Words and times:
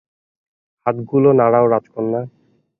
হাতগুলো 0.85 1.29
নাড়াও, 1.39 1.65
রাজকন্যা। 1.67 2.21